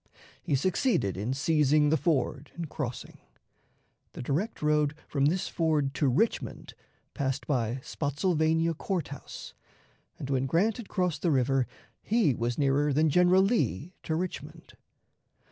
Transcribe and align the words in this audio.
He 0.41 0.55
succeeded 0.55 1.15
in 1.15 1.35
seizing 1.35 1.89
the 1.89 1.95
ford 1.95 2.49
and 2.55 2.67
crossing. 2.67 3.19
The 4.13 4.23
direct 4.23 4.63
road 4.63 4.95
from 5.07 5.25
this 5.25 5.47
ford 5.47 5.93
to 5.93 6.07
Richmond 6.07 6.73
passed 7.13 7.45
by 7.45 7.81
Spottsylvania 7.83 8.73
Court 8.73 9.09
House, 9.09 9.53
and, 10.17 10.27
when 10.31 10.47
Grant 10.47 10.77
had 10.77 10.89
crossed 10.89 11.21
the 11.21 11.29
river, 11.29 11.67
he 12.01 12.33
was 12.33 12.57
nearer 12.57 12.91
than 12.91 13.11
General 13.11 13.43
Lee 13.43 13.93
to 14.01 14.15
Richmond. 14.15 14.73